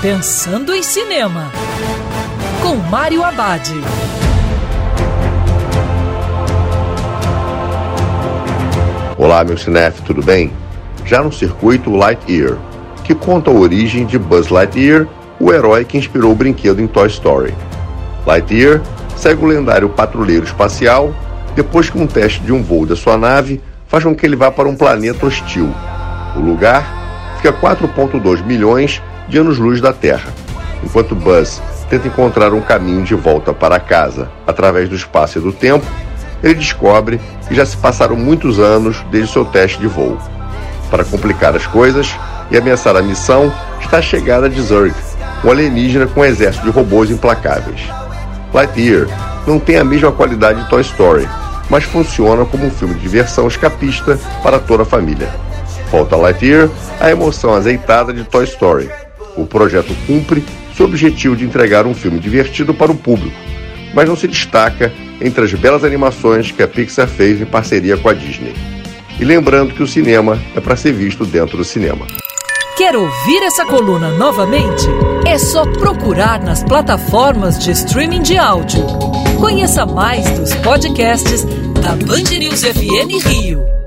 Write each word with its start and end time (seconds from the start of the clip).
Pensando 0.00 0.72
em 0.72 0.80
Cinema, 0.80 1.50
com 2.62 2.76
Mário 2.76 3.24
Abad. 3.24 3.68
Olá, 9.18 9.42
meu 9.42 9.58
cinef, 9.58 10.00
tudo 10.02 10.22
bem? 10.22 10.52
Já 11.04 11.20
no 11.20 11.32
circuito 11.32 11.90
Lightyear, 11.90 12.56
que 13.02 13.12
conta 13.12 13.50
a 13.50 13.52
origem 13.52 14.06
de 14.06 14.20
Buzz 14.20 14.50
Lightyear, 14.50 15.04
o 15.40 15.52
herói 15.52 15.84
que 15.84 15.98
inspirou 15.98 16.30
o 16.30 16.36
brinquedo 16.36 16.80
em 16.80 16.86
Toy 16.86 17.08
Story. 17.08 17.52
Lightyear 18.24 18.80
segue 19.16 19.44
o 19.44 19.48
lendário 19.48 19.88
patrulheiro 19.88 20.44
espacial 20.44 21.12
depois 21.56 21.90
que 21.90 21.98
um 21.98 22.06
teste 22.06 22.38
de 22.42 22.52
um 22.52 22.62
voo 22.62 22.86
da 22.86 22.94
sua 22.94 23.18
nave 23.18 23.60
faz 23.88 24.04
com 24.04 24.14
que 24.14 24.24
ele 24.24 24.36
vá 24.36 24.48
para 24.48 24.68
um 24.68 24.76
planeta 24.76 25.26
hostil. 25.26 25.74
O 26.36 26.38
lugar 26.38 26.86
fica 27.38 27.50
a 27.50 27.76
4,2 27.76 28.44
milhões 28.46 29.02
de 29.28 29.38
anos-luz 29.38 29.80
da 29.80 29.92
Terra, 29.92 30.32
enquanto 30.82 31.14
Buzz 31.14 31.60
tenta 31.88 32.08
encontrar 32.08 32.52
um 32.52 32.60
caminho 32.60 33.02
de 33.02 33.14
volta 33.14 33.52
para 33.52 33.80
casa 33.80 34.28
através 34.46 34.88
do 34.88 34.94
espaço 34.94 35.38
e 35.38 35.40
do 35.40 35.52
tempo. 35.52 35.86
Ele 36.42 36.54
descobre 36.54 37.20
que 37.48 37.54
já 37.54 37.66
se 37.66 37.76
passaram 37.76 38.16
muitos 38.16 38.58
anos 38.58 39.04
desde 39.10 39.32
seu 39.32 39.44
teste 39.44 39.78
de 39.78 39.86
voo. 39.86 40.18
Para 40.90 41.04
complicar 41.04 41.54
as 41.56 41.66
coisas 41.66 42.14
e 42.50 42.56
ameaçar 42.56 42.96
a 42.96 43.02
missão, 43.02 43.52
está 43.80 43.98
a 43.98 44.02
chegada 44.02 44.48
de 44.48 44.60
Zurg, 44.60 44.94
um 45.44 45.50
alienígena 45.50 46.06
com 46.06 46.20
um 46.20 46.24
exército 46.24 46.64
de 46.64 46.70
robôs 46.70 47.10
implacáveis. 47.10 47.80
Lightyear 48.52 49.06
não 49.46 49.58
tem 49.58 49.76
a 49.76 49.84
mesma 49.84 50.12
qualidade 50.12 50.62
de 50.62 50.68
Toy 50.68 50.80
Story, 50.80 51.28
mas 51.68 51.84
funciona 51.84 52.44
como 52.44 52.66
um 52.66 52.70
filme 52.70 52.94
de 52.94 53.00
diversão 53.00 53.46
escapista 53.46 54.18
para 54.42 54.58
toda 54.58 54.84
a 54.84 54.86
família. 54.86 55.28
Falta 55.90 56.16
Lightyear 56.16 56.68
a 57.00 57.10
emoção 57.10 57.54
azeitada 57.54 58.12
de 58.12 58.24
Toy 58.24 58.44
Story. 58.44 58.90
O 59.38 59.46
projeto 59.46 59.94
cumpre 60.04 60.42
seu 60.76 60.84
objetivo 60.84 61.36
de 61.36 61.44
entregar 61.44 61.86
um 61.86 61.94
filme 61.94 62.18
divertido 62.18 62.74
para 62.74 62.90
o 62.90 62.96
público, 62.96 63.36
mas 63.94 64.08
não 64.08 64.16
se 64.16 64.26
destaca 64.26 64.92
entre 65.20 65.44
as 65.44 65.54
belas 65.54 65.84
animações 65.84 66.50
que 66.50 66.62
a 66.62 66.66
Pixar 66.66 67.06
fez 67.06 67.40
em 67.40 67.46
parceria 67.46 67.96
com 67.96 68.08
a 68.08 68.12
Disney. 68.12 68.54
E 69.20 69.24
lembrando 69.24 69.74
que 69.74 69.82
o 69.82 69.86
cinema 69.86 70.38
é 70.56 70.60
para 70.60 70.76
ser 70.76 70.92
visto 70.92 71.24
dentro 71.24 71.56
do 71.56 71.64
cinema. 71.64 72.04
Quer 72.76 72.96
ouvir 72.96 73.42
essa 73.42 73.64
coluna 73.64 74.10
novamente? 74.10 74.86
É 75.26 75.38
só 75.38 75.64
procurar 75.64 76.40
nas 76.40 76.62
plataformas 76.64 77.58
de 77.58 77.70
streaming 77.70 78.22
de 78.22 78.36
áudio. 78.36 78.84
Conheça 79.38 79.86
mais 79.86 80.28
dos 80.38 80.54
podcasts 80.56 81.44
da 81.80 81.94
Band 82.06 82.38
News 82.38 82.62
FM 82.62 83.24
Rio. 83.24 83.77